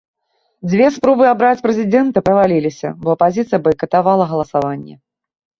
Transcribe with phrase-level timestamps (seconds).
[0.69, 4.95] Дзве спробы абраць прэзідэнта праваліліся, бо апазіцыя байкатавала галасаванне.